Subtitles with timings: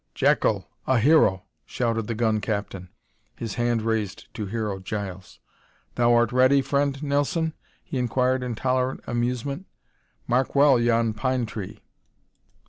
[0.15, 2.89] "Jakul, a Hero!" shouted the gun captain,
[3.35, 5.39] his hand raised to Hero Giles.
[5.93, 9.67] "Thou art ready, Friend Nelson?" he inquired in tolerant amusement.
[10.25, 11.81] "Mark well yon pine tree!